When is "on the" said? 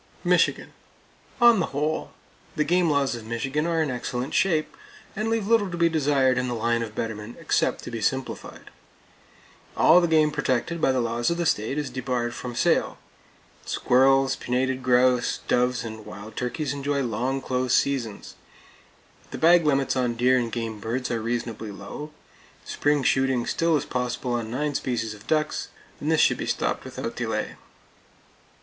1.39-1.67